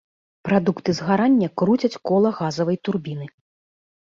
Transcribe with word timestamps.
Прадукты 0.47 0.95
згарання 0.99 1.49
круцяць 1.61 2.01
кола 2.11 2.33
газавай 2.39 2.81
турбіны. 2.89 3.31